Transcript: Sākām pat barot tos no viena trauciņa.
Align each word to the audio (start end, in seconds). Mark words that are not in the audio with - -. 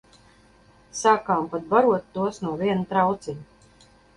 Sākām 0.99 1.45
pat 1.53 1.69
barot 1.75 2.09
tos 2.17 2.43
no 2.47 2.57
viena 2.63 2.89
trauciņa. 2.95 3.89